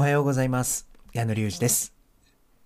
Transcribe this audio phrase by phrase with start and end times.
[0.00, 0.88] おはようございます。
[1.12, 1.92] 矢野隆二です。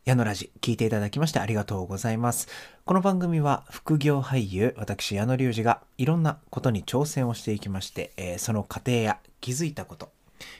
[0.04, 2.46] 矢野ラジ、聞いていただきましてありがとうございます。
[2.84, 10.10] この番組は副業俳優、私矢野隆二がいろんなことに挑戦をしていきまして、えーその過程や気づいたこと、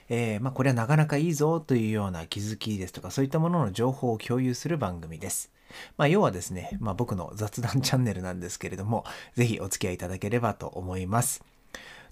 [0.09, 5.53] えーまあこれはなかなかいいぞというような気づきですとかそういったものの情報を共有する番組です。
[5.95, 9.05] まあ要はですね、まあ僕の雑談 チャンネルなんですけれども、
[9.35, 11.41] ぜひお付き合いいただければと思います。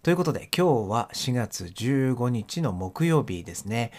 [0.03, 3.91] ということで今日は4月15日の木曜日ですね。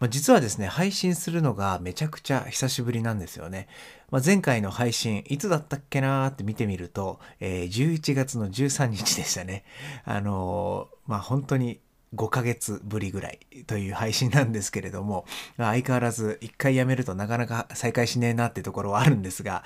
[0.00, 3.68] まあ、実はですね、配信するのがめちゃくちゃ久しぶりなんですよね。
[4.10, 9.62] まあ、前回の配信、いつだったっけなーって見てみると、えー11月の13日でしたね。
[10.04, 11.80] あのーまあ本当に
[12.14, 15.26] 5ヶ月ぶりぐらいという配信なんですけれども、
[15.58, 19.64] 相変わらず一回やめるとなかなか再開しねえなってところはあるんですが、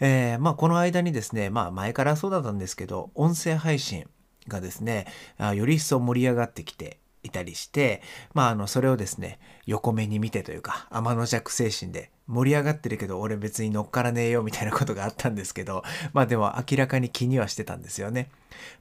[0.00, 4.08] えーまあこの間にですね、まあ前からそうだったんですけど、音声配信
[4.48, 5.06] がですね、
[5.54, 8.02] より一層盛り上がってきていたりして、
[8.34, 18.30] まああのそれをですね、横目に見てというか、天の弱精神で盛り上がってるけど俺別に乗っからねえよみたいなことがあったんですけど、まあでも明らかに気にはしてたんですよね。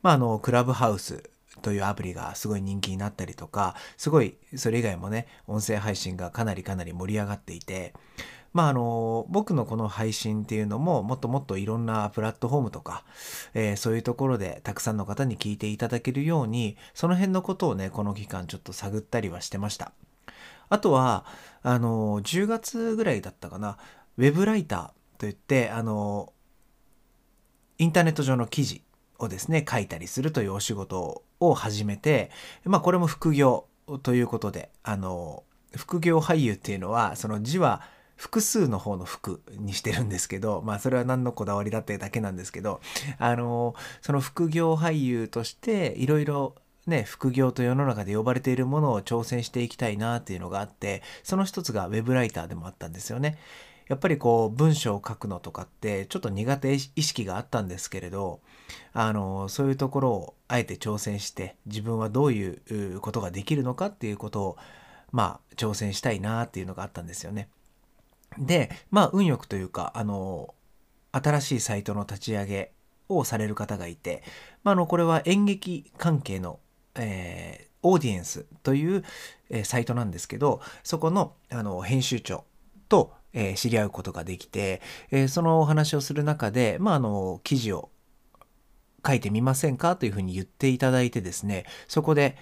[0.02, 1.24] まああの、クラブハウス
[1.62, 7.94] というアプリがすごい人気になったりとか、すごいそれ以外もね、音声配信がかなりかなり盛り上がっていて、
[8.56, 13.04] まああの、僕のこの配信っていうのももっともっといろんなプラットフォームとか、
[13.54, 19.92] えーそういうところでたくさんの方に聞いていただけるように、その辺のことをね、この期間ちょっと探ったりはしてました。
[20.70, 21.26] あとは、
[21.64, 23.78] あの、10月ぐらいだったかな、
[24.18, 26.32] ウェブライターといって、あの、
[27.78, 28.84] インターネット上の記事
[29.20, 32.32] をですね、書いたりするというお仕事を始めて、
[32.64, 33.66] まあこれも副業
[34.02, 35.44] ということで、あの、
[35.76, 37.82] 副業俳優っていうのは、その字は
[38.16, 42.82] 複数の方の服にしてるんですけど、まあそれは何のこだわりだってだけなんですけど、
[43.18, 46.56] あの、その副業俳優としていろいろ
[46.88, 53.38] ね、副業と世の中で呼ばれているものを挑戦していきたいなっていうのがあって、その一つがウェブライターでもあったんですよね。
[53.88, 58.40] やっぱりこう文章を書くのとかってちょっと苦手意識があったんですけれど、
[58.94, 64.58] あの、そういうところをあえて挑戦して自分はどういうことができるのかっていうことを
[65.12, 67.50] まあ挑戦したいなっていうのがあったんですよね。
[68.40, 70.54] で、まあ運よくというか、あの、
[71.12, 72.72] 新しいサイトの立ち上げ
[73.10, 74.24] をされる方がいて、
[74.64, 76.60] まあ、あの、これは演劇関係の、
[76.96, 79.04] えーオーディエンスという、
[79.52, 82.46] えーサイトなんですけど、そこの、あの、編集長
[82.90, 84.82] と、えー知り合うことができて、
[85.12, 87.92] えそのお話をする中で、まあ、あの、記事を
[89.06, 92.38] 書いてみませんかというふうに言っていただいてですね、そこで、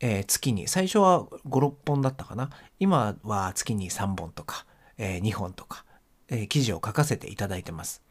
[0.00, 2.50] え月に、最初は5、6本だったかな。
[2.80, 4.66] 今は月に3本とか、
[4.98, 5.84] え2本とか、
[6.28, 8.02] え記事を書かせていただいてます。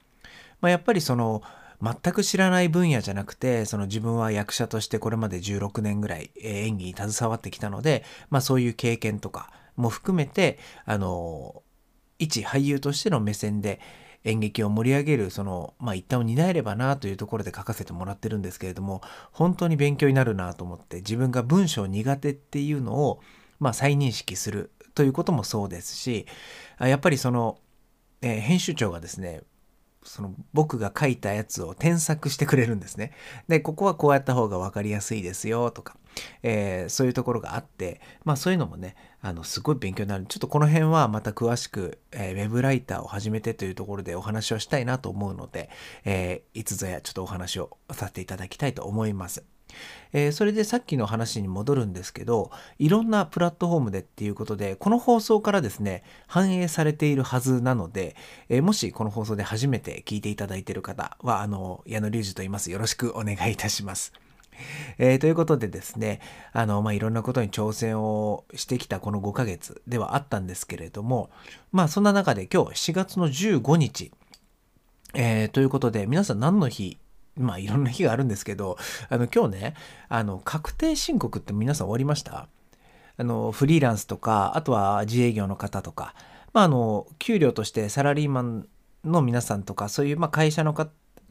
[0.61, 1.41] まあ、やっぱりその、
[1.81, 11.63] 全く知らない分野じゃなくて、その自分は役者としてこれまで16年ぐらいえ演技に携わってきたので、まあそういう経験とかも含めて、あの、
[12.17, 13.81] 一俳優としての目線で
[14.23, 19.01] 演劇を盛り上げる、その、まあ一端を担えればなというところで書かせてもらってるんですけれども、
[19.31, 23.19] 本当に勉強になるなと思って、自分が文章苦手っていうのを、
[23.59, 26.25] まあ再認識するということもそうですし、
[26.79, 27.59] やっぱりその、
[28.21, 29.41] えー編集長がですね、
[30.03, 33.11] その僕が書いたやつを添削してくれるんですね。
[33.47, 35.97] で、ここはこうやった方が分かりやすいですよとか、
[36.43, 40.25] えーそういうところがあって、まあそういうのもね、あの、すごい勉強になる。
[40.27, 45.69] ちょっとこの辺はまた詳しく、えーウェブライターを始めてというところでお話をしたいなと思うので、
[46.05, 49.54] えーいつぞやちょっとお話をさせていただきたいと思います。
[50.13, 58.15] えーそれでさっきの話に戻るんですけど、いろんなプラットフォームでっていうことで、この放送からですね、反映されているはずなので、
[58.49, 62.71] えーもしこの放送で初めて聞いていただいている方は、あの、矢野隆二と言います。
[62.71, 64.13] よろしくお願いいたします。
[64.97, 66.21] えーということでですね、
[66.53, 71.29] あの、まあ、いろんなことに挑戦をしてきたこの5ヶ月ではあったんですけれども、
[71.71, 74.11] まあ、そんな中で今日7月の15日、
[75.13, 76.97] えーということで、皆さん何の日
[77.37, 78.77] まあいろんな日があるんですけど、
[79.09, 79.73] あの今日ね、
[80.09, 82.47] あの確定申告って皆さん終わりました？
[83.17, 86.15] あのフリーランスとか、あとは自営業の方とか、
[86.53, 88.67] まああの給料としてサラリーマン
[89.03, 90.73] の皆さんとか、そういうまあ会社の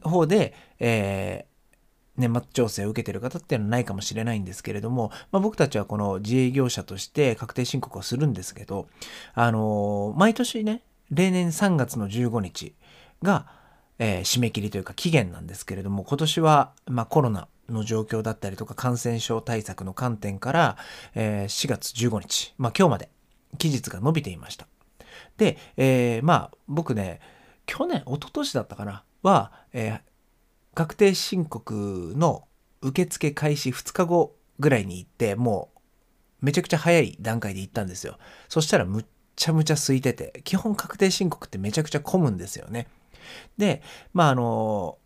[0.01, 1.55] 方で、えー
[2.17, 8.87] 年末調整を受けてる方っていうのはないかもしれないんですけれども、まあ、僕たちはこの自営業者として確定申告をするんですけど、
[9.33, 10.81] あの毎年ね、
[11.11, 12.73] 例年3月の15日
[13.21, 13.47] が、
[13.99, 20.77] えー締め切りというか期限なんですけれども、今年は、まあ、コロナの状況だったりとか感染症対策の観点から、
[21.13, 23.09] えー4月15日、まあ、今日まで
[23.57, 24.67] 期日が伸びていました。
[25.37, 27.19] で、えーまあ僕ね、
[27.65, 29.99] 去年、一昨年だったかな、は、えー
[30.75, 32.43] 確定申告の
[32.81, 35.69] 受付開始2日後ぐらいに行って、も
[36.41, 38.17] うめちゃくちゃ早い段階で行ったんですよ。
[38.49, 39.05] そしたらむっ
[39.37, 42.87] ちゃむちゃ空いてて、基本確定申告ってめちゃくちゃ混むんですよね。
[43.57, 43.81] で、
[44.13, 44.97] まああの、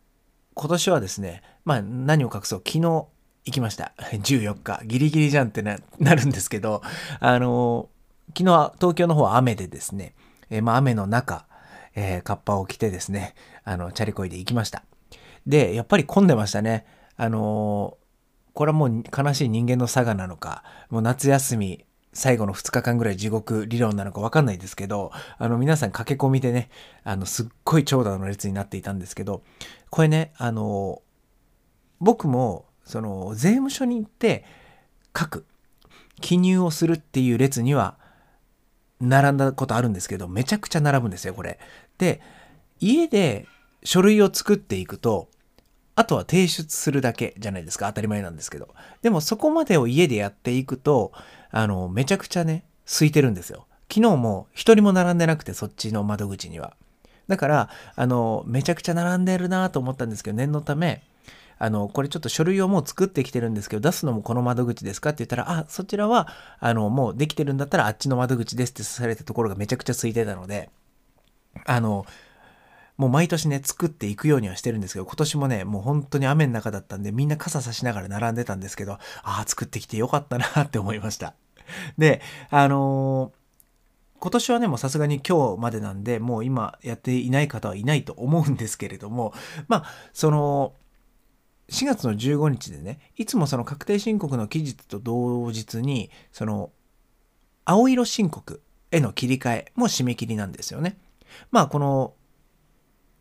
[0.54, 3.08] 今年はですね、まあ何を隠そう、昨日行
[3.46, 3.94] きました。
[4.12, 4.82] 14日。
[4.86, 5.78] ギリギリじゃんってな
[6.16, 6.82] るんですけど、
[7.20, 7.90] あの、
[8.30, 10.16] 昨日は東京の方は雨でですね、
[10.50, 11.48] え、まあ雨の中、
[11.96, 14.84] えー、カッパを着てですね、あの、チャリコイで行きました。
[15.46, 16.86] で、やっぱり混んでましたね。
[17.18, 17.98] あの
[18.54, 26.70] これはもう悲しい人間の差がなのか、もう夏休み最後の2日間ぐらい地獄理論なのか分かんないですけど、あの皆さん駆け込みでね、
[27.04, 29.44] あのすっごい長蛇の列になっていたんですけど、
[29.90, 31.02] これね、あの、
[32.00, 34.46] 僕もその税務署に行って
[35.18, 35.46] 書く、
[36.22, 37.98] 記入をするっていう列には
[39.00, 41.60] 並んだことあるんですけど、めちゃくちゃ並ぶんですよ、これ。
[41.98, 42.22] で、
[42.80, 43.46] 家で
[43.84, 45.30] 書類を作っていくと、
[45.96, 47.88] あとは提出するだけじゃないですか。
[47.88, 48.70] 当たり前なんですけど。
[49.02, 51.12] でもそこまでを家でやっていくと、
[51.52, 53.66] あの、めちゃくちゃね、空いてるんですよ。
[53.92, 56.74] 昨日も一人も並んでなくて、そっちの窓口には。
[57.28, 61.04] だから、あの、めちゃくちゃ並んでるなと思ったんですけど、念のため、
[61.60, 66.28] あの、これちょっと書類をもう作ってきてるんですけど、出すのもこの窓口ですかって言ったら、あ、そちらは、
[66.60, 70.70] あの、もうできてるんだったらあっちの窓口ですってされたところがめちゃくちゃ空いてたので、
[71.66, 72.06] あの、
[73.00, 81.34] もう毎年ね、作っていくようにはしてるんですけど、今年もね、もう本当に雨の中だったんで、みんな傘差しながら並んでたんですけど、ああ、作ってきてよかったなって思いました。
[81.98, 89.34] で、あのー、今年はね、もうさすがに今日までなんで、もう今やっていない方はいないと思うんですけれども、
[89.70, 90.74] まあ、その、
[91.70, 96.72] 4月の15日でね、いつもその確定申告の期日と同日に、その、
[97.64, 98.62] 青色申告
[98.92, 100.98] への切り替えも締め切りなんですよね。
[101.50, 102.14] まあ、この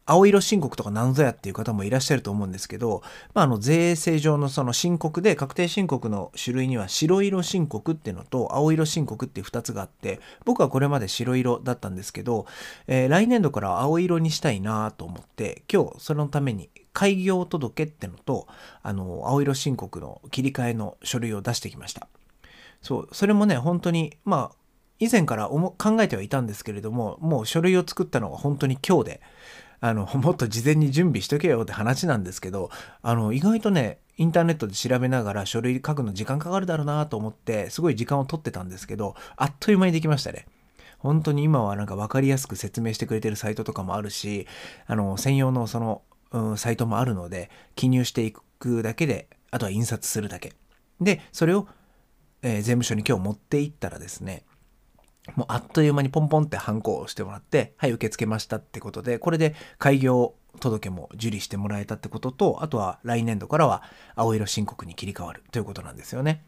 [0.08, 3.02] 青色申告とか何ぞやっていう方もいらっしゃると思うんですけど、
[3.34, 12.46] まあ、あの税制上のその申告で確定申告の種類には白色申告っていうのと青色申告っていう2つがあって僕はこれまで白色だったんですけど、
[12.87, 18.49] えー、来年度から青色にしたいなと思って今日そのために開業届ってのと
[18.82, 22.08] あの青色申告の切り替えの書類を出してきました。
[22.81, 24.56] そうそれもね本当にまあ
[25.00, 29.20] 以前から考えてはいたんですけれどももう書類を作ったのが本当に今日で
[29.80, 32.70] あの、 もっと事前に準備しとけよって話なんですけど、
[33.02, 40.46] あの、意外とね、インターネットで調べながら書類書くの時間かかるだろうなと思って、すごい時間を取ってたんですけど、あっという間にできましたね。
[40.98, 44.48] 本当に今はなんか分かりやすく説明してくれてるサイトとかもあるし、
[44.86, 46.02] あの、専用のその、
[46.32, 50.52] うん、サイトもあるので、記入していくだけで、あとは印刷するだけ。
[51.00, 51.69] で、それを、
[52.42, 54.42] えー、税務署に今日持って行ったらですね、
[55.36, 63.82] もうあっという間にポンポンってハンコをしてもらって、はい、受け付けましたってことで、これで開業届も受理してもらえたってことと、あとは来年度からは
[64.16, 66.44] 青色申告に切り替わるということなんですよね。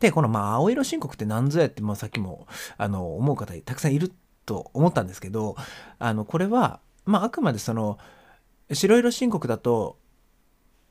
[0.00, 2.46] で、このまあ青色申告って何ぞやって、まあ、さっきも
[2.76, 4.12] あの思う方たくさんいる
[4.44, 5.56] と思ったんですけど、
[5.98, 7.98] あのこれは、まあ、あくまでその
[8.72, 9.98] 白色申告だと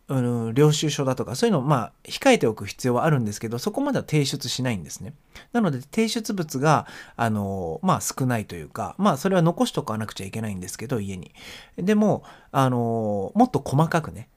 [0.10, 5.14] うん、領収書だとかそういうのをまあ控えておく必要はあるんですけどそこまでは提出しないんですね。
[5.54, 11.32] なので提出物があのまあ少ないというかまあそれは残しとかなくちゃいけないんですけど家に。
[11.78, 14.28] でもあのもっと細かくね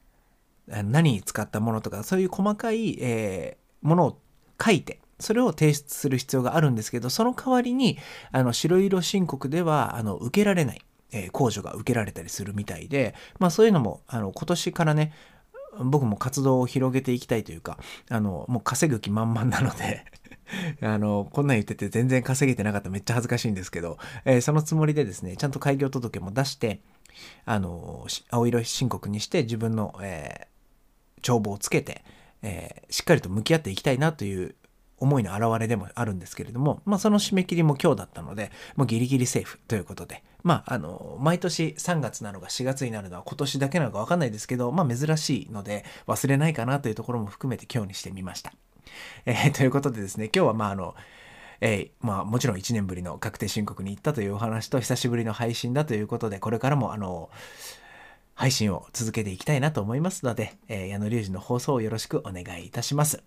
[0.68, 4.18] 何に使ったものとかそういう細かい、えー、ものを
[4.64, 7.98] 書いてそれを提出する必要があるんですけどその代わりに
[8.32, 10.82] あの白色申告ではあの受けられない
[11.32, 15.12] 控除が受けられたりするみたいで、まあそういうのも、あの、今年からね、
[15.84, 17.78] 僕も活動を広げていきたいというか、
[18.10, 20.04] あの、もう稼ぐ気満々なので
[20.82, 26.80] あの、こんなん言ってて全然稼げてなかっためっちゃ恥ずかしいんですけど、えー、そのつもりでですね、ちゃんと開業届も出して、
[27.44, 32.04] あの、青色申告にして自分の、えー、帳簿をつけて、
[32.42, 34.54] えー、しっかりと向き合っていきたいなという
[34.98, 48.52] 思いの表れでもあるんですけれども、まあ、その締め切りも今日だったので、もうギリギリセーフということで、まあ、あの、毎年3月なのか4月になるのは今年だけなのかわかんないですけど、まあ、珍しいので、忘れないかなというところも含めて今日にしてみました。
[49.26, 50.94] えー、ということでですね、今日はまあ、あの、
[51.60, 57.30] えー、まあ、もちろん1年ぶりの確定申告に行ったというお話と、久しぶりの配信だということで、これからも、あの、
[58.34, 63.22] 配信を続けていきたいなと思いますので、えー、矢野隆二の放送をよろしくお願いいたします。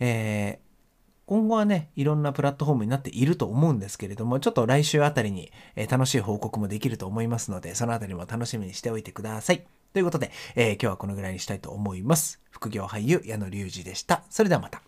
[0.00, 0.71] えー
[1.26, 9.64] 今後はね、いろんなプラットフォームになっていると思うんですけれども、ちょっと来週あたりに、えー、楽しい報告もできると思いますので、そのあたりも楽しみにしておいてください。
[9.92, 12.40] ということで、えー、今日はこのぐらいにしたいと思います。
[12.50, 14.24] 副業俳優、矢野隆二でした。
[14.30, 14.82] それではまた。